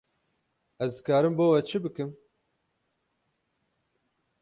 [0.85, 2.09] Ez dikarim bo we çi bikim?